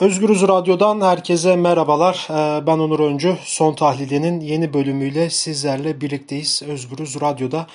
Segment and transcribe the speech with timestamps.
[0.00, 2.26] Özgürüz Radyo'dan herkese merhabalar.
[2.30, 3.36] Ee, ben Onur Öncü.
[3.44, 7.66] Son Tahlili'nin yeni bölümüyle sizlerle birlikteyiz Özgürüz Radyo'da.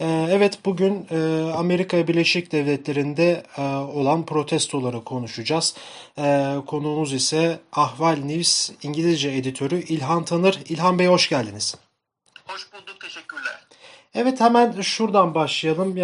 [0.00, 5.74] Ee, evet bugün e, Amerika Birleşik Devletleri'nde e, olan protestoları konuşacağız.
[6.18, 10.58] Ee, konuğumuz ise Ahval News İngilizce editörü İlhan Tanır.
[10.68, 11.74] İlhan Bey hoş geldiniz.
[12.46, 13.60] Hoş bulduk, teşekkürler.
[14.14, 15.96] Evet hemen şuradan başlayalım.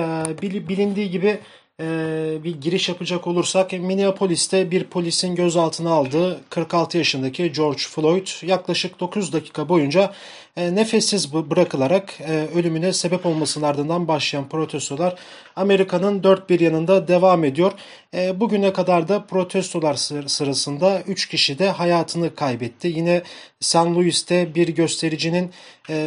[0.69, 1.41] Bilindiği gibi
[1.81, 9.01] ee, bir giriş yapacak olursak Minneapolis'te bir polisin gözaltına aldığı 46 yaşındaki George Floyd yaklaşık
[9.01, 10.11] 9 dakika boyunca e,
[10.57, 15.15] nefessiz bırakılarak e, ölümüne sebep olmasının ardından başlayan protestolar
[15.57, 17.73] Amerika'nın dört bir yanında devam ediyor.
[18.15, 19.95] E, bugüne kadar da protestolar
[20.27, 22.89] sırasında 3 kişi de hayatını kaybetti.
[22.89, 23.23] Yine
[23.61, 23.77] St.
[23.77, 25.51] Louis'te bir göstericinin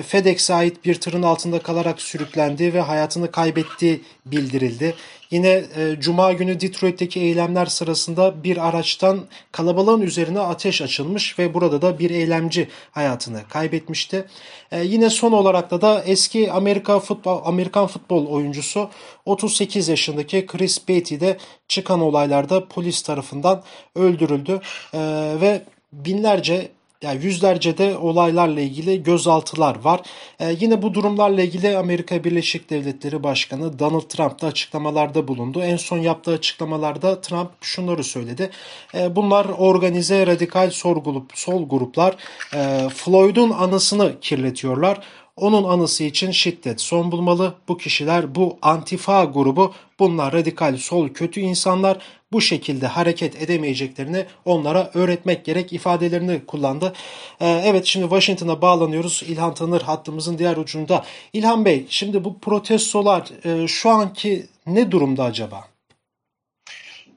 [0.08, 4.96] FedEx'e ait bir tırın altında kalarak sürüklendiği ve hayatını kaybettiği bildirildi.
[5.32, 11.82] Yine e, Cuma günü Detroit'teki eylemler sırasında bir araçtan kalabalığın üzerine ateş açılmış ve burada
[11.82, 14.26] da bir eylemci hayatını kaybetmişti.
[14.72, 18.90] E, yine son olarak da da eski Amerika futbol Amerikan futbol oyuncusu
[19.26, 21.38] 38 yaşındaki Chris Beatty de
[21.68, 23.64] çıkan olaylarda polis tarafından
[23.96, 24.62] öldürüldü.
[24.94, 25.00] E,
[25.42, 25.62] ve
[25.94, 26.72] binlerce
[27.04, 30.02] yani yüzlerce de olaylarla ilgili gözaltılar var.
[30.40, 35.62] Ee, yine bu durumlarla ilgili Amerika Birleşik Devletleri Başkanı Donald Trump da açıklamalarda bulundu.
[35.62, 38.50] En son yaptığı açıklamalarda Trump şunları söyledi.
[38.96, 42.16] Ee, bunlar organize radikal sol, grup, sol gruplar
[42.56, 45.00] e, Floyd'un anısını kirletiyorlar.
[45.36, 47.54] Onun anısı için şiddet son bulmalı.
[47.68, 51.98] Bu kişiler bu antifa grubu bunlar radikal sol kötü insanlar
[52.32, 56.94] bu şekilde hareket edemeyeceklerini onlara öğretmek gerek ifadelerini kullandı.
[57.40, 59.24] Ee, evet şimdi Washington'a bağlanıyoruz.
[59.28, 61.06] İlhan Tanır hattımızın diğer ucunda.
[61.34, 65.68] İlhan Bey şimdi bu protestolar e, şu anki ne durumda acaba?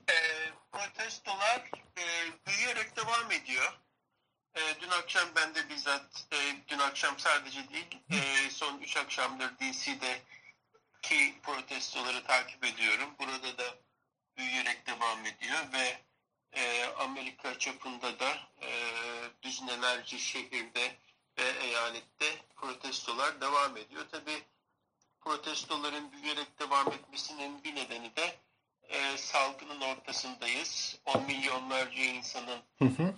[0.09, 0.17] E,
[0.73, 2.05] protestolar e,
[2.47, 3.79] büyüyerek devam ediyor.
[4.55, 6.37] E, dün akşam ben de bizzat, e,
[6.69, 10.19] dün akşam sadece değil, e, son 3 akşamdır DC'de
[11.03, 13.09] ki protestoları takip ediyorum.
[13.21, 13.65] Burada da
[14.37, 15.99] büyüyerek devam ediyor ve
[16.53, 18.71] e, Amerika çapında da e,
[19.43, 20.97] düzinelerce şehirde
[21.39, 24.05] ve eyalette protestolar devam ediyor.
[24.13, 24.43] Tabi
[25.21, 28.37] protestoların büyüyerek devam etmesinin bir nedeni de
[28.83, 30.99] e, salgının ortasındayız.
[31.05, 32.63] 10 milyonlarca insanın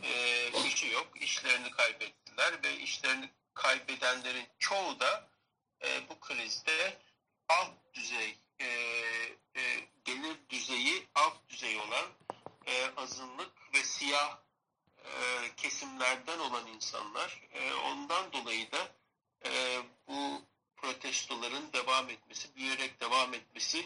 [0.03, 1.07] E, işi yok.
[1.21, 5.29] İşlerini kaybettiler ve işlerini kaybedenlerin çoğu da
[5.83, 6.99] e, bu krizde
[7.49, 8.67] alt düzey e,
[9.57, 9.61] e,
[10.05, 12.07] gelir düzeyi alt düzey olan
[12.67, 14.39] e, azınlık ve siyah
[14.99, 15.11] e,
[15.57, 17.43] kesimlerden olan insanlar.
[17.53, 18.89] E, ondan dolayı da
[19.47, 19.51] e,
[20.09, 20.43] bu
[20.77, 23.85] protestoların devam etmesi, büyüyerek devam etmesi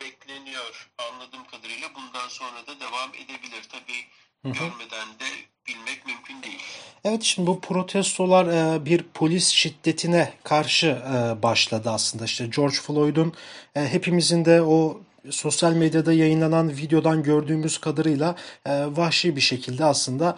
[0.00, 0.90] bekleniyor.
[0.98, 3.62] Anladığım kadarıyla bundan sonra da devam edebilir.
[3.68, 4.06] Tabii
[4.44, 5.26] görmeden de
[5.66, 6.62] bilmek mümkün değil.
[7.04, 12.24] Evet şimdi bu protestolar e, bir polis şiddetine karşı e, başladı aslında.
[12.24, 13.34] İşte George Floyd'un
[13.74, 15.00] e, hepimizin de o
[15.30, 18.34] sosyal medyada yayınlanan videodan gördüğümüz kadarıyla
[18.66, 20.36] vahşi bir şekilde aslında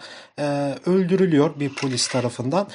[0.85, 2.67] öldürülüyor bir polis tarafından.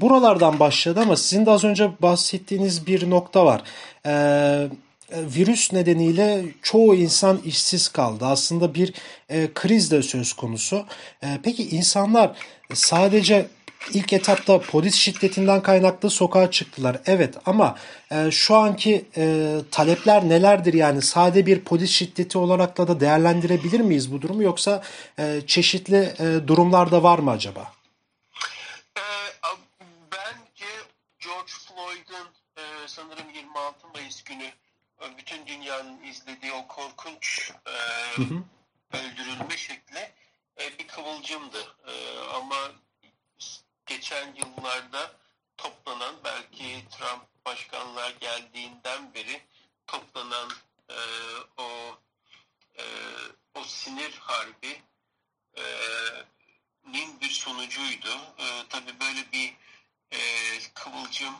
[0.00, 3.62] buralardan başladı ama sizin de az önce bahsettiğiniz bir nokta var.
[5.12, 8.26] virüs nedeniyle çoğu insan işsiz kaldı.
[8.26, 8.92] Aslında bir
[9.54, 10.84] kriz de söz konusu.
[11.42, 12.36] peki insanlar
[12.74, 13.46] sadece
[13.92, 17.00] ilk etapta polis şiddetinden kaynaklı sokağa çıktılar.
[17.06, 17.78] Evet ama
[18.12, 24.12] e, şu anki e, talepler nelerdir yani sade bir polis şiddeti olarak da değerlendirebilir miyiz
[24.12, 24.82] bu durumu yoksa
[25.18, 27.72] e, çeşitli e, durumlar da var mı acaba?
[28.96, 29.04] E,
[30.12, 30.70] bence
[31.18, 34.44] George Floyd'un e, sanırım 26 Mayıs günü
[35.02, 37.72] e, bütün dünyanın izlediği o korkunç e,
[38.16, 38.42] hı hı.
[38.92, 40.10] öldürülme şekli
[40.60, 41.76] e, bir kıvılcımdı.
[41.86, 41.92] E,
[42.34, 42.56] ama
[43.90, 45.12] geçen yıllarda
[45.56, 49.42] toplanan belki Trump başkanlığa geldiğinden beri
[49.86, 50.50] toplanan
[50.88, 50.98] e,
[51.56, 51.98] o
[52.78, 52.84] e,
[53.54, 54.82] o sinir harbi
[55.56, 55.64] e,
[56.86, 58.16] nin bir sonucuydu.
[58.38, 59.54] E, tabii böyle bir
[60.10, 60.18] e,
[60.74, 61.34] kıvılcım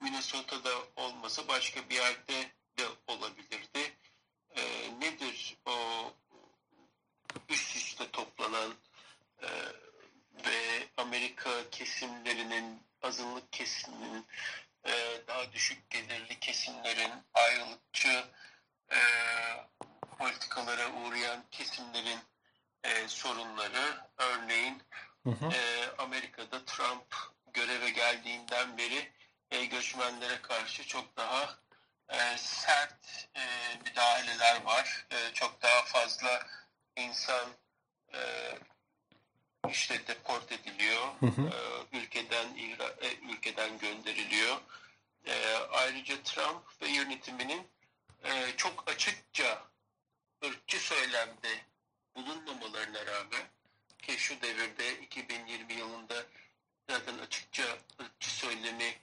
[0.00, 3.96] Minnesota'da olmasa başka bir yerde de olabilirdi.
[4.56, 4.62] E,
[5.00, 5.76] nedir o
[7.48, 8.74] üst üste toplanan
[9.42, 9.48] e,
[10.46, 14.26] ve Amerika kesimlerinin, azınlık kesiminin,
[14.84, 14.92] e,
[15.28, 18.24] daha düşük gelirli kesimlerin, ayrılıkçı
[18.90, 18.98] e,
[20.18, 22.20] politikalara uğrayan kesimlerin
[22.84, 24.00] e, sorunları.
[24.18, 24.82] Örneğin
[25.24, 25.46] hı hı.
[25.46, 27.14] E, Amerika'da Trump
[27.52, 29.12] göreve geldiğinden beri
[29.50, 31.58] e, göçmenlere karşı çok daha
[32.08, 33.42] e, sert e,
[33.84, 35.06] müdahaleler var.
[35.10, 36.46] E, çok daha fazla
[36.96, 37.48] insan
[38.14, 38.18] e,
[39.70, 42.46] işte deport ediliyor, e, ülkeden
[43.00, 44.56] e, ülkeden gönderiliyor.
[45.26, 47.68] E, ayrıca Trump ve yönetiminin
[48.24, 49.62] e, çok açıkça
[50.44, 51.48] ırkçı söylemde
[52.16, 53.46] bulunmamalarına rağmen
[54.02, 56.24] ki şu devirde 2020 yılında
[56.90, 58.94] zaten açıkça ırkçı söylemi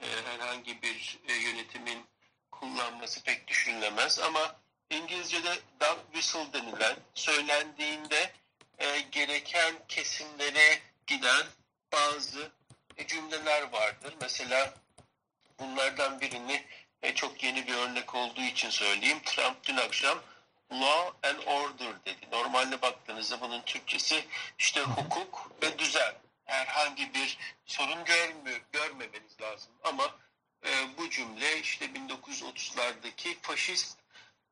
[0.00, 2.06] e, herhangi bir e, yönetimin
[2.50, 4.56] kullanması pek düşünülemez ama
[4.90, 8.32] İngilizce'de dog whistle denilen söylendiğinde
[8.78, 11.46] e, gereken kesimlere giden
[11.92, 12.50] bazı
[12.96, 14.14] e, cümleler vardır.
[14.20, 14.74] Mesela
[15.58, 16.64] bunlardan birini
[17.02, 19.20] e, çok yeni bir örnek olduğu için söyleyeyim.
[19.24, 20.18] Trump dün akşam
[20.72, 22.26] law and order dedi.
[22.32, 24.24] Normalde baktığınızda bunun Türkçesi
[24.58, 26.14] işte hukuk ve düzen.
[26.44, 29.72] Herhangi bir sorun görmü, görmemeniz lazım.
[29.84, 30.14] Ama
[30.64, 33.98] e, bu cümle işte 1930'lardaki faşist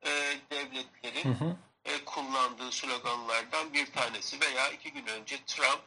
[0.05, 0.09] e,
[0.51, 5.81] devletlerin e, kullandığı sloganlardan bir tanesi veya iki gün önce Trump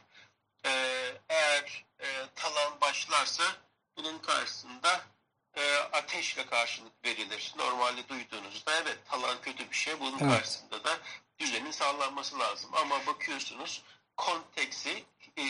[0.65, 0.69] e,
[1.29, 3.43] eğer e, talan başlarsa
[3.97, 5.01] bunun karşısında
[5.55, 7.53] e, ateşle karşılık verilir.
[7.57, 9.99] Normalde duyduğunuzda evet talan kötü bir şey.
[9.99, 10.37] Bunun Evet.
[10.37, 10.97] karşısında da
[11.39, 12.71] düzenin sağlanması lazım.
[12.73, 13.83] Ama bakıyorsunuz
[14.17, 15.03] konteksi
[15.37, 15.43] e,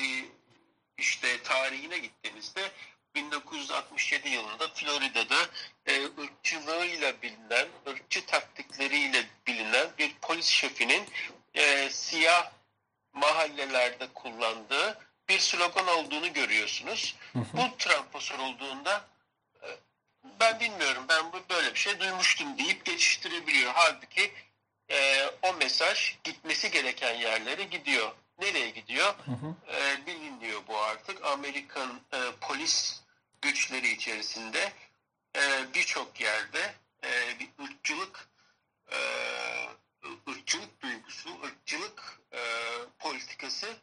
[0.98, 2.72] işte tarihine gittiğinizde
[3.34, 5.50] 1967 yılında Florida'da
[5.86, 11.04] e, ırkçılığıyla bilinen, ırkçı taktikleriyle bilinen bir polis şefinin
[11.54, 12.52] e, siyah
[13.14, 15.00] mahallelerde kullandığı
[15.30, 17.16] bir slogan olduğunu görüyorsunuz.
[17.36, 19.06] Bu Trump'a sorulduğunda
[19.64, 19.68] e,
[20.40, 23.72] ben bilmiyorum ben bu böyle bir şey duymuştum deyip geçiştirebiliyor.
[23.76, 24.32] Halbuki
[24.90, 28.12] e, o mesaj gitmesi gereken yerlere gidiyor.
[28.40, 29.16] Nereye gidiyor?
[29.74, 31.26] E, biliniyor bu artık.
[31.26, 33.03] Amerikan e, polis
[33.44, 34.74] güçleri içerisinde
[35.36, 36.74] e, birçok yerde
[37.04, 38.28] e, bir ırkçılık
[38.92, 38.98] e,
[40.30, 42.40] ırkçılık duygusu, ırkçılık e,
[43.00, 43.78] politikası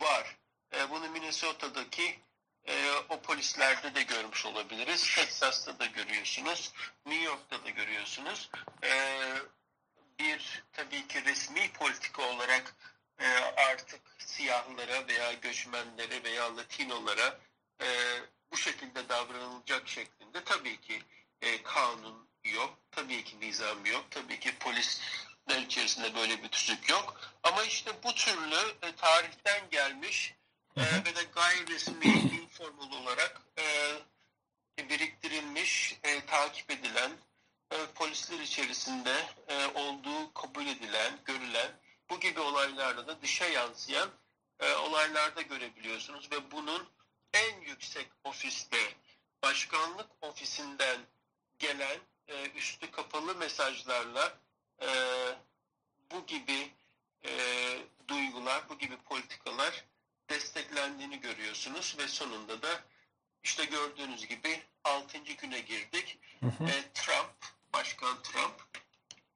[0.00, 0.36] var.
[0.74, 2.18] E, bunu Minnesota'daki
[2.64, 5.14] e, o polislerde de görmüş olabiliriz.
[5.14, 6.72] Texas'ta da görüyorsunuz.
[7.06, 8.50] New York'ta da görüyorsunuz.
[8.84, 8.92] E,
[10.18, 12.74] bir tabii ki resmi politika olarak
[13.18, 13.26] e,
[13.56, 17.38] artık siyahlara veya göçmenlere veya Latinolara
[17.80, 17.86] e,
[18.52, 21.02] bu şekilde davranılacak şeklinde tabii ki
[21.42, 22.78] e, kanun yok.
[22.90, 24.04] Tabii ki nizam yok.
[24.10, 27.20] Tabii ki polisler içerisinde böyle bir tüzük yok.
[27.42, 30.34] Ama işte bu türlü e, tarihten gelmiş
[30.76, 37.10] e, ve de gayri resmi informal olarak e, biriktirilmiş, e, takip edilen,
[37.70, 41.70] e, polisler içerisinde e, olduğu kabul edilen, görülen
[42.10, 44.10] bu gibi olaylarda da dışa yansıyan
[44.60, 46.88] e, olaylarda görebiliyorsunuz ve bunun
[47.34, 48.94] en yüksek ofiste
[49.42, 51.00] başkanlık ofisinden
[51.58, 51.98] gelen
[52.28, 54.38] e, üstü kapalı mesajlarla
[54.82, 54.88] e,
[56.10, 56.70] bu gibi
[57.24, 57.32] e,
[58.08, 59.84] duygular, bu gibi politikalar
[60.28, 62.84] desteklendiğini görüyorsunuz ve sonunda da
[63.42, 65.18] işte gördüğünüz gibi 6.
[65.18, 66.18] güne girdik.
[66.42, 67.34] E, Trump,
[67.72, 68.54] Başkan Trump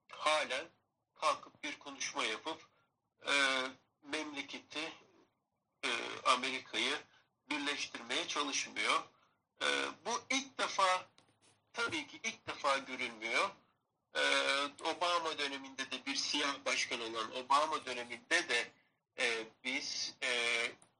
[0.08, 0.64] halen
[1.14, 2.69] kalkıp bir konuşma yapıp
[3.26, 3.32] e,
[4.02, 4.93] memleketi,
[5.84, 5.90] e,
[6.25, 6.98] Amerika'yı
[7.50, 9.00] birleştirmeye çalışmıyor.
[9.62, 9.66] E,
[10.06, 11.06] bu ilk defa
[11.72, 13.50] tabii ki ilk defa görülmüyor.
[14.14, 14.22] E,
[14.84, 18.70] Obama döneminde de bir siyah başkan olan Obama döneminde de
[19.18, 20.31] e, biz e,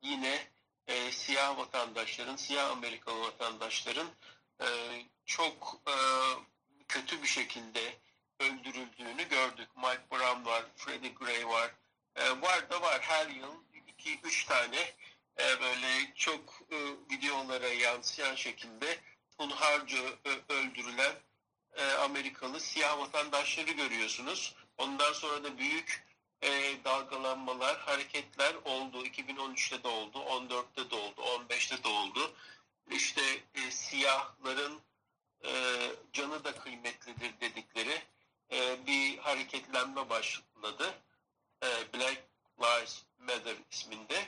[0.03, 0.49] yine
[0.89, 4.09] e, siyah vatandaşların, siyah Amerikalı vatandaşların
[4.61, 4.67] e,
[5.27, 5.95] çok e,
[6.89, 7.99] kötü bir şekilde
[8.41, 9.69] öldürüldüğünü gördük.
[9.77, 11.71] Mike Brown var, Freddie Gray var.
[12.17, 13.55] E, var da var her yıl
[13.87, 14.95] iki üç tane
[15.39, 16.56] e, böyle çok
[17.57, 18.99] videolara yansıyan şekilde
[19.39, 19.99] hunharca
[20.49, 21.15] öldürülen
[21.75, 24.55] e, Amerikalı siyah vatandaşları görüyorsunuz.
[24.79, 26.05] Ondan sonra da büyük
[26.43, 29.05] e, dalgalanmalar, hareketler oldu.
[29.05, 32.33] 2013'te de oldu, 14'te de oldu, 15'te de oldu.
[32.91, 33.23] İşte
[33.55, 34.81] e, siyahların
[35.45, 35.53] e,
[36.13, 38.03] canı da kıymetlidir dedikleri
[38.53, 40.95] e, bir hareketlenme başladı.
[41.63, 42.23] E, Black
[42.61, 44.27] Lives Matter isminde.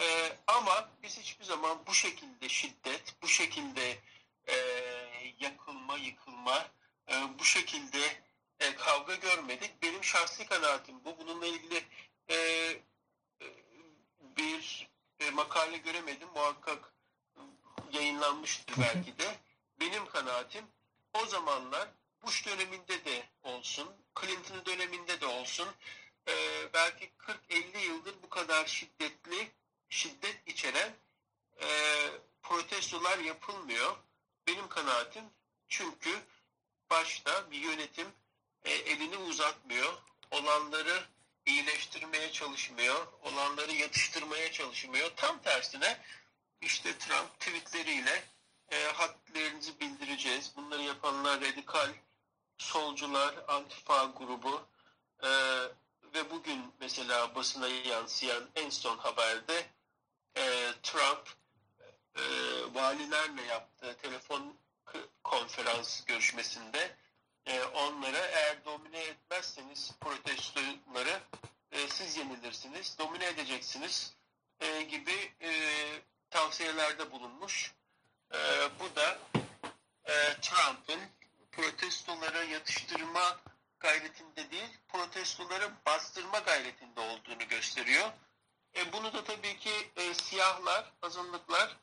[0.00, 3.98] E, ama biz hiçbir zaman bu şekilde şiddet, bu şekilde
[4.48, 4.56] e,
[5.40, 6.66] yakılma, yıkılma,
[7.08, 8.22] e, bu şekilde
[8.60, 9.82] e, kavga görmedik.
[9.82, 11.18] Benim şahsi kanaatim bu.
[11.18, 11.84] Bununla ilgili
[12.28, 13.46] e, e,
[14.36, 14.88] bir
[15.20, 16.28] e, makale göremedim.
[16.34, 16.92] Muhakkak
[17.92, 19.36] yayınlanmıştır belki de.
[19.80, 20.64] Benim kanaatim
[21.14, 21.88] o zamanlar
[22.22, 23.88] Bush döneminde de olsun,
[24.20, 25.68] Clinton döneminde de olsun,
[26.28, 26.34] e,
[26.74, 27.10] belki
[27.50, 29.50] 40-50 yıldır bu kadar şiddetli,
[29.88, 30.92] şiddet içeren
[31.60, 31.68] e,
[32.42, 33.96] protestolar yapılmıyor.
[34.46, 35.24] Benim kanaatim
[35.68, 36.22] çünkü
[36.90, 38.08] başta bir yönetim
[38.64, 39.92] e, elini uzatmıyor.
[40.30, 41.04] Olanları
[41.46, 43.06] iyileştirmeye çalışmıyor.
[43.22, 45.10] Olanları yatıştırmaya çalışmıyor.
[45.16, 46.02] Tam tersine
[46.60, 48.24] işte Trump tweetleriyle
[48.68, 50.52] e, hadlerinizi bildireceğiz.
[50.56, 51.88] Bunları yapanlar radikal
[52.58, 54.68] solcular, antifa grubu
[55.22, 55.28] e,
[56.14, 59.66] ve bugün mesela basına yansıyan en son haberde
[60.36, 61.28] e, Trump
[62.14, 62.22] e,
[62.74, 64.56] valilerle yaptığı telefon
[65.24, 66.96] konferans görüşmesinde
[67.46, 71.20] e, onlara eğer domine etmezseniz protestoları
[71.72, 74.14] e, siz yenilirsiniz, domine edeceksiniz
[74.60, 75.50] e, gibi e,
[76.30, 77.74] tavsiyelerde bulunmuş.
[78.32, 78.38] E,
[78.80, 79.18] bu da
[80.04, 81.00] e, Trump'ın
[81.52, 83.40] protestolara yatıştırma
[83.80, 88.10] gayretinde değil, protestoları bastırma gayretinde olduğunu gösteriyor.
[88.76, 91.76] E, bunu da tabii ki e, siyahlar, azınlıklar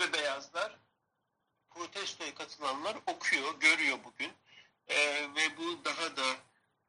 [0.00, 0.78] ve beyazlar
[1.70, 4.32] protestoya katılanlar okuyor, görüyor bugün.
[4.88, 4.96] E,
[5.34, 6.36] ve bu daha da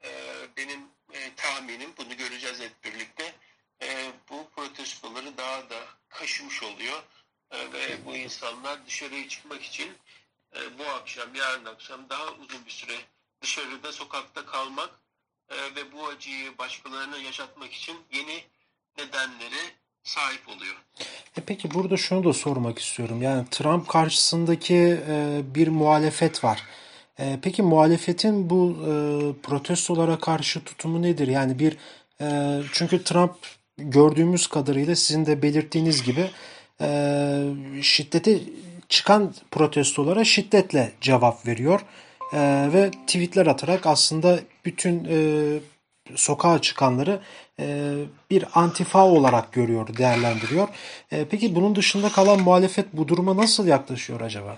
[0.04, 0.10] e,
[0.58, 3.36] benim e, tahminim, bunu göreceğiz hep birlikte,
[3.82, 7.04] e, bu protestoları daha da kaşımış oluyor.
[7.52, 9.98] E, ve bu insanlar dışarıya çıkmak için
[10.56, 13.00] e, bu akşam, yarın akşam daha uzun bir süre
[13.42, 14.90] dışarıda, sokakta kalmak
[15.50, 18.44] e, ve bu acıyı başkalarına yaşatmak için yeni
[18.98, 20.76] nedenleri sahip oluyor.
[21.38, 23.22] E peki burada şunu da sormak istiyorum.
[23.22, 24.76] Yani Trump karşısındaki
[25.08, 26.64] e, bir muhalefet var.
[27.20, 28.92] E, peki muhalefetin bu e,
[29.42, 31.28] protestolara karşı tutumu nedir?
[31.28, 31.78] Yani bir
[32.22, 33.36] e, çünkü Trump
[33.78, 36.32] gördüğümüz kadarıyla sizin de belirttiğiniz gibi
[36.82, 37.42] e,
[37.82, 38.40] şiddete
[38.90, 41.82] çıkan protestolara şiddetle cevap veriyor.
[42.34, 45.18] Ve tweetler atarak aslında bütün e,
[46.16, 47.22] sokağa çıkanları
[47.60, 47.96] e,
[48.30, 50.68] bir antifa olarak görüyor, değerlendiriyor.
[51.12, 54.58] E, peki bunun dışında kalan muhalefet bu duruma nasıl yaklaşıyor acaba?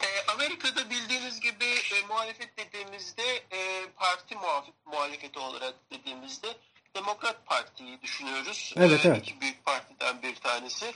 [0.00, 6.48] E, Amerika'da bildiğiniz gibi e, muhalefet dediğimizde e, parti muhalefet, muhalefeti olarak dediğimizde
[6.96, 8.74] Demokrat Parti'yi düşünüyoruz.
[8.76, 9.22] Evet, e, evet.
[9.22, 10.86] İki büyük partiden bir tanesi.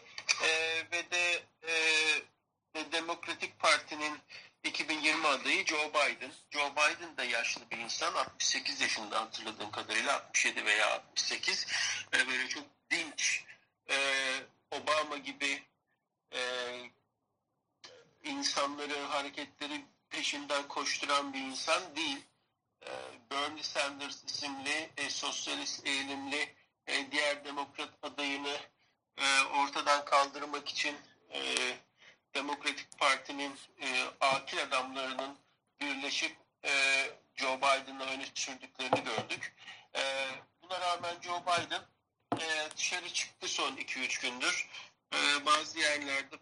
[0.43, 0.49] E,
[0.93, 1.73] ve de e,
[2.93, 4.19] Demokratik Parti'nin
[4.67, 6.33] 2020 adayı Joe Biden.
[6.51, 8.15] Joe Biden da yaşlı bir insan.
[8.15, 11.67] 68 yaşında hatırladığım kadarıyla 67 veya 68.
[12.15, 13.45] E, böyle çok dinç,
[13.91, 13.97] e,
[14.71, 15.63] Obama gibi
[16.33, 16.41] e,
[18.25, 22.19] insanları hareketleri peşinden koşturan bir insan değil.
[22.83, 22.91] E,
[23.31, 26.55] Bernie Sanders isimli e, sosyalist eğilimli
[26.87, 28.57] e, diğer demokrat adayını
[29.19, 30.97] e, ortadan kaldırmak için
[31.31, 31.57] e,
[32.37, 35.39] Demokratik Parti'nin e, akil adamlarının
[35.81, 36.71] birleşip e,
[37.35, 39.55] Joe Biden'ı öne sürdüklerini gördük.
[39.95, 40.03] E,
[40.63, 41.83] buna rağmen Joe Biden
[42.41, 44.69] e, dışarı çıktı son 2-3 gündür.
[45.15, 46.37] E, bazı yerlerde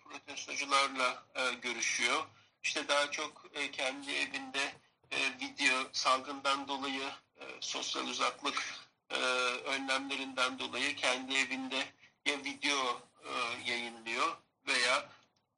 [0.74, 2.26] protestocularla e, görüşüyor.
[2.62, 4.72] İşte daha çok e, kendi evinde
[5.10, 8.64] e, video salgından dolayı e, sosyal uzaklık
[9.10, 9.16] e,
[9.64, 11.84] önlemlerinden dolayı kendi evinde
[12.26, 13.30] ya video e,
[13.70, 15.08] yayınlıyor veya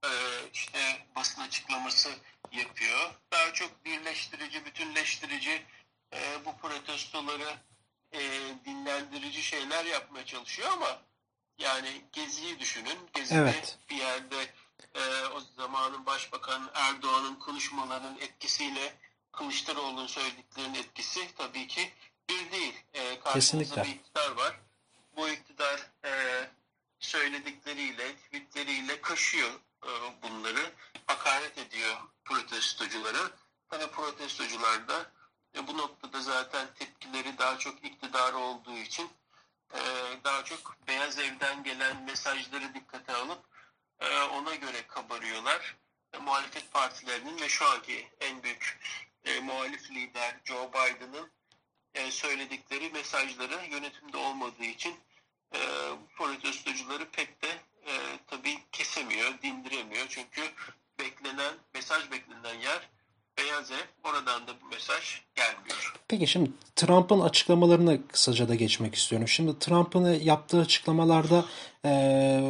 [0.05, 0.11] e,
[0.53, 2.11] işte basın açıklaması
[2.53, 3.11] yapıyor.
[3.33, 5.63] Daha çok birleştirici, bütünleştirici
[6.13, 7.57] e, bu protestoları
[8.13, 8.21] e,
[8.65, 10.99] dinlendirici şeyler yapmaya çalışıyor ama
[11.59, 12.99] yani Gezi'yi düşünün.
[13.15, 13.79] Gezi'de Evet.
[13.91, 14.47] bir yerde
[14.95, 18.97] e, o zamanın Başbakan Erdoğan'ın konuşmalarının etkisiyle
[19.33, 21.93] Kılıçdaroğlu'nun söylediklerinin etkisi tabii ki
[22.29, 22.75] bir değil.
[22.95, 23.83] E, Kesinlikle.
[23.83, 24.61] bir iktidar var.
[25.17, 26.11] Bu iktidar e,
[26.99, 29.51] söyledikleriyle, tweetleriyle kaşıyor
[29.85, 29.91] e,
[30.23, 30.73] bunları.
[31.07, 33.31] Hakaret ediyor protestoculara.
[33.69, 35.11] Tabii protestocular da
[35.55, 39.11] e, bu noktada zaten tepkileri daha çok iktidara olduğu için
[39.75, 39.81] e,
[40.25, 43.56] daha çok Beyaz Ev'den gelen mesajları dikkate alıp
[44.01, 45.77] e, ona göre kabarıyorlar.
[46.13, 48.79] E, muhalefet partilerinin ve şu anki en büyük
[49.25, 51.31] e, muhalif lider Joe Biden'ın
[51.95, 54.95] e, söyledikleri mesajları yönetimde olmadığı için
[55.55, 55.59] e,
[56.17, 57.49] protestocuları pek de
[57.87, 57.93] e,
[58.27, 60.07] tabii kesemiyor, dindiremiyor.
[60.09, 60.53] Çünkü
[60.99, 62.89] beklenen, mesaj beklenen yer
[63.39, 64.11] Beyaz Ev.
[64.11, 65.95] Oradan da bu mesaj gelmiyor.
[66.09, 69.29] Peki şimdi Trump'ın açıklamalarına kısaca da geçmek istiyorum.
[69.29, 71.45] Şimdi Trump'ın yaptığı açıklamalarda
[71.85, 72.41] e,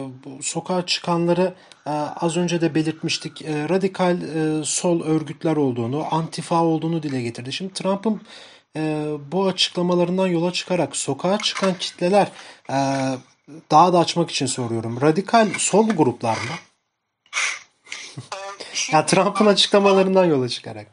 [0.42, 1.54] sokağa çıkanları
[1.86, 7.52] e, az önce de belirtmiştik e, radikal e, sol örgütler olduğunu, antifa olduğunu dile getirdi.
[7.52, 8.22] Şimdi Trump'ın
[8.76, 12.28] e, bu açıklamalarından yola çıkarak sokağa çıkan kitleler
[12.70, 12.78] e,
[13.70, 15.00] daha da açmak için soruyorum.
[15.00, 16.54] Radikal sol gruplar mı?
[18.76, 20.86] E, Ya Trump'ın açıklamalarından yola çıkarak.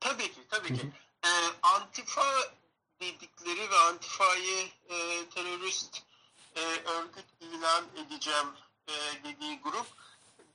[0.00, 0.92] Tabii ki, tabii ki.
[1.24, 1.28] Ee,
[1.62, 2.22] antifa
[3.00, 6.02] dedikleri ve antifayı e, terörist
[6.56, 8.46] e, örgüt ilan edeceğim
[8.88, 8.92] e,
[9.24, 9.86] dediği grup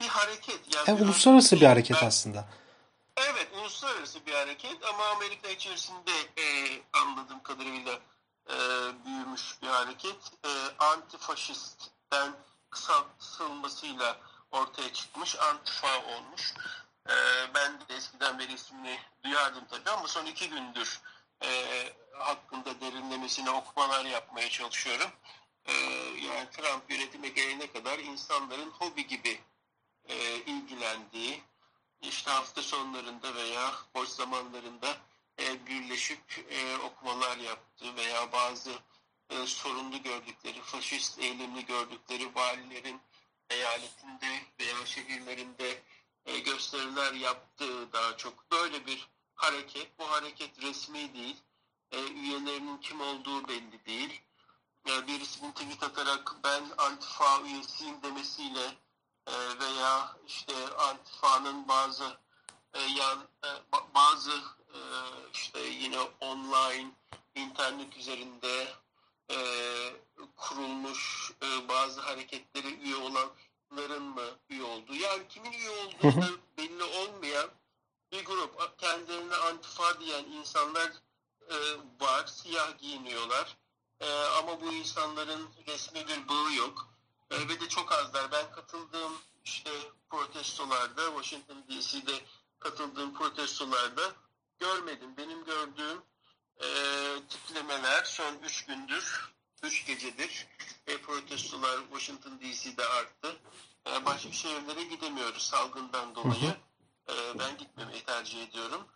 [0.02, 0.60] bir hareket.
[0.76, 1.70] Yani E, bir uluslararası bir değil.
[1.72, 2.48] hareket Ben- aslında.
[3.18, 6.46] Evet, uluslararası bir hareket ama Amerika içerisinde e,
[6.94, 8.00] anladığım kadarıyla
[8.50, 8.56] e,
[9.06, 10.50] büyümüş hareket e,
[10.86, 12.32] antifaşistten
[12.70, 14.18] kısaltılmasıyla
[14.52, 16.54] ortaya çıkmış, antifa olmuş.
[17.10, 17.14] E,
[17.56, 21.02] ben de eskiden beri ismini duyardım tabii ama son iki gündür
[21.44, 21.50] e,
[22.14, 25.12] hakkında derinlemesine okumalar yapmaya çalışıyorum.
[25.66, 25.74] E,
[26.28, 29.42] yani Trump yönetime gelene kadar insanların hobi gibi
[30.06, 31.44] e, ilgilendiği,
[32.02, 34.98] işte hafta sonlarında veya boş zamanlarında
[35.40, 38.72] e, birleşip e, okumalar yaptığı veya bazı
[39.30, 43.02] e, sorunlu gördükleri, faşist eğilimli gördükleri valilerin
[43.50, 45.84] eyaletinde veya şehirlerinde
[46.26, 50.00] e, gösteriler yaptığı daha çok böyle bir hareket.
[50.00, 51.38] Bu hareket resmi değil.
[51.92, 54.22] E, üyelerinin kim olduğu belli değil.
[54.88, 58.66] E, birisinin tweet atarak ben Antifa üyesiyim demesiyle
[59.28, 62.18] e, veya işte Antifa'nın bazı
[62.96, 63.28] yan
[63.96, 64.32] bazı
[65.34, 66.92] işte yine online
[67.36, 68.68] internet üzerinde
[70.36, 77.50] kurulmuş e, bazı hareketlere üye olanların mı üye olduğu yani kimin üye olduğu belli olmayan
[78.12, 78.78] bir grup.
[78.78, 80.92] Kendilerine antifa diyen insanlar
[81.50, 81.56] e,
[82.02, 83.58] var siyah giyiniyorlar.
[84.00, 86.90] E, ama bu insanların resmi bir bağı yok.
[87.32, 88.32] E, ve de çok azlar.
[88.32, 89.72] Ben katıldığım işte
[90.10, 92.26] protestolarda Washington DC'de
[92.60, 94.14] katıldığım protestolarda
[94.60, 95.18] görmedim.
[95.18, 96.02] Benim gördüğüm
[96.58, 96.68] e,
[97.30, 99.35] tiplemeler son 3 gündür
[99.66, 100.48] 3 gecedir
[100.88, 103.36] e, protestolar Washington DC'de arttı.
[103.88, 106.56] E, başka şehirlere gidemiyoruz salgından dolayı.
[107.10, 108.88] E, ben gitmemeyi tercih ediyorum.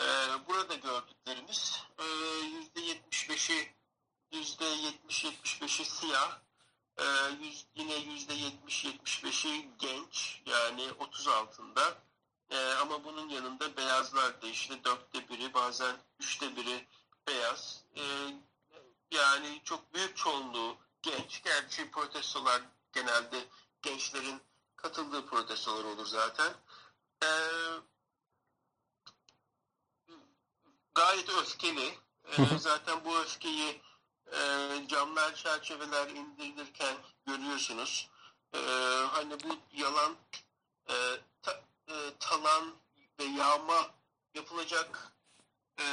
[0.00, 0.06] E,
[0.48, 2.04] burada gördüklerimiz e,
[2.78, 3.78] %75'i
[4.32, 6.38] %70-75'i siyah,
[6.96, 7.04] e,
[7.40, 11.98] yüz, yine %70-75'i genç yani 30 altında.
[12.50, 16.86] E, ama bunun yanında beyazlar da işte dörtte biri bazen üçte biri
[17.26, 17.84] beyaz.
[17.96, 18.02] E,
[19.10, 21.42] yani çok büyük çoğunluğu genç.
[21.42, 22.62] Gerçi protestolar
[22.92, 23.44] genelde
[23.82, 24.40] gençlerin
[24.76, 26.54] katıldığı protestolar olur zaten.
[27.22, 27.30] E,
[30.94, 31.98] gayet öfkeli.
[32.24, 33.82] E, zaten bu öfkeyi
[34.32, 38.10] e, camlar çerçeveler indirilirken görüyorsunuz.
[38.54, 38.58] E,
[39.10, 40.16] hani bu yalan
[40.88, 40.94] e,
[41.42, 42.74] ta, e, talan
[43.18, 43.90] ve yağma
[44.34, 45.12] yapılacak
[45.80, 45.84] e,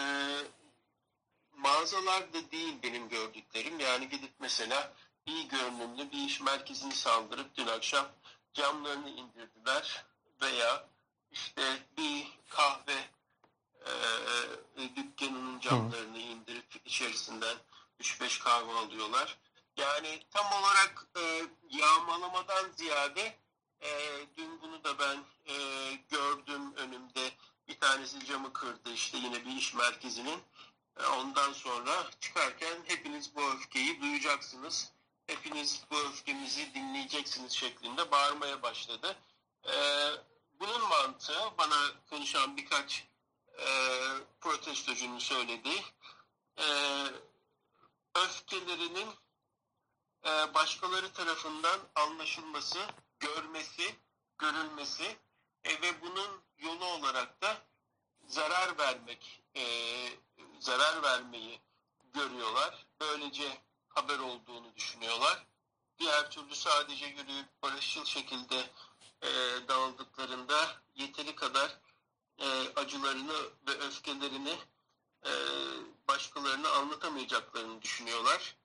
[1.57, 3.79] mağazalar da değil benim gördüklerim.
[3.79, 4.93] Yani gidip mesela
[5.25, 8.07] iyi görünümlü bir iş merkezini saldırıp dün akşam
[8.53, 10.05] camlarını indirdiler
[10.41, 10.87] veya
[11.31, 13.09] işte bir kahve
[13.85, 17.57] e, dükkanının camlarını indirip içerisinden
[18.01, 19.37] 3-5 kahve alıyorlar.
[19.77, 23.35] Yani tam olarak e, yağmalamadan ziyade
[23.81, 23.89] e,
[24.37, 25.17] dün bunu da ben
[25.53, 25.55] e,
[26.09, 27.31] gördüm önümde
[27.67, 30.39] bir tanesi camı kırdı işte yine bir iş merkezinin.
[30.99, 34.91] E, ondan sonra çıkarken hepiniz bu öfkeyi duyacaksınız.
[35.27, 39.17] Hepiniz bu öfkemizi dinleyeceksiniz şeklinde bağırmaya başladı.
[39.65, 39.73] E,
[40.60, 43.08] bunun mantığı bana konuşan birkaç
[43.58, 43.65] e,
[44.41, 45.84] protestocunun söylediği
[48.15, 49.10] öfkelerinin
[50.53, 52.79] başkaları tarafından anlaşılması,
[53.19, 53.95] görmesi,
[54.38, 55.17] görülmesi
[55.65, 57.58] ve bunun yolu olarak da
[58.27, 59.41] zarar vermek,
[60.59, 61.61] zarar vermeyi
[62.13, 62.85] görüyorlar.
[62.99, 65.45] Böylece haber olduğunu düşünüyorlar.
[65.99, 68.69] Diğer türlü sadece yürüyüp barışçıl şekilde
[69.21, 69.29] e,
[69.67, 71.79] dağıldıklarında yeteri kadar
[72.37, 73.33] e, acılarını
[73.67, 74.57] ve öfkelerini
[75.25, 75.31] e,
[76.07, 78.55] başkalarına anlatamayacaklarını düşünüyorlar.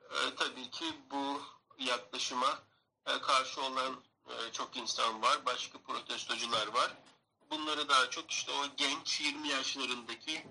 [0.00, 1.42] E, tabii ki bu
[1.78, 2.62] yaklaşıma
[3.06, 6.90] e, karşı olan e, çok insan var, başka protestocular var.
[7.50, 10.46] Bunları daha çok işte o genç 20 yaşlarındaki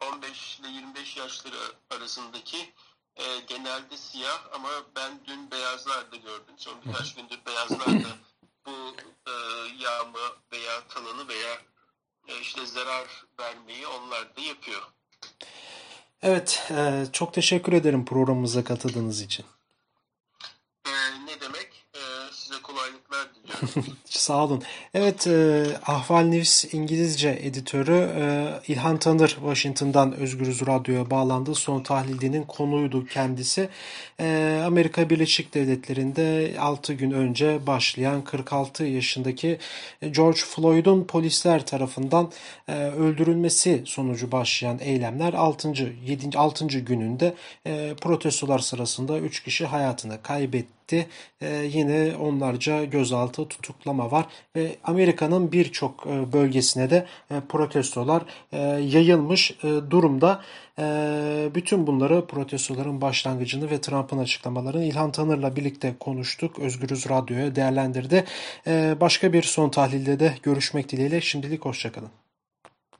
[0.00, 2.72] 15 ile 25 yaşları arasındaki
[3.16, 6.54] e, genelde siyah ama ben dün beyazlar da gördüm.
[6.56, 8.08] Son birkaç gündür beyazlar da
[8.66, 9.32] bu e,
[9.78, 11.58] yağma veya talanı veya
[12.28, 14.82] e, işte zarar vermeyi onlar da yapıyor.
[16.22, 19.46] Evet, e, çok teşekkür ederim programımıza katıldığınız için.
[20.86, 20.90] E,
[21.26, 21.86] ne demek?
[21.94, 22.00] E,
[22.32, 23.47] size kolaylıklar diliyorum.
[24.04, 24.62] Sağ olun.
[24.94, 31.54] Evet, e, Ahval News İngilizce editörü e, İlhan Tanır Washington'dan Özgürüz Radyo'ya bağlandı.
[31.54, 33.68] Son tahlilinin konuydu kendisi.
[34.20, 39.58] E, Amerika Birleşik Devletleri'nde 6 gün önce başlayan 46 yaşındaki
[40.10, 42.30] George Floyd'un polisler tarafından
[42.68, 45.68] e, öldürülmesi sonucu başlayan eylemler 6.
[46.06, 46.38] 7.
[46.38, 46.66] 6.
[46.66, 47.34] gününde
[47.66, 51.06] e, protestolar sırasında 3 kişi hayatını kaybetti gitti.
[51.40, 58.22] E, yine onlarca gözaltı tutuklama var ve Amerika'nın birçok e, bölgesine de e, protestolar
[58.52, 60.40] e, yayılmış e, durumda.
[60.78, 60.84] E,
[61.54, 66.58] bütün bunları protestoların başlangıcını ve Trump'ın açıklamalarını İlhan Tanır'la birlikte konuştuk.
[66.58, 68.24] Özgürüz Radyo'ya değerlendirdi.
[68.66, 72.27] E, başka bir son tahlilde de görüşmek dileğiyle şimdilik hoşçakalın.